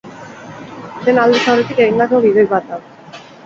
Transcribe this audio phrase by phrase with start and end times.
[1.03, 2.85] Dena aldez aurretik egindako gidoi bat da.